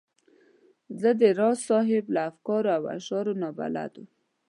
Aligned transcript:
زه 1.01 1.09
د 1.19 1.21
راز 1.39 1.57
صاحب 1.69 2.05
له 2.15 2.21
افکارو 2.29 2.69
او 2.77 2.83
اشعارو 2.97 3.33
نا 3.41 3.49
بلده 3.57 3.97
وم. 4.01 4.05